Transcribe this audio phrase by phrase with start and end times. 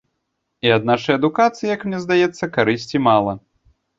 [0.67, 3.37] І ад нашай адукацыі, як мне здаецца, карысці мала.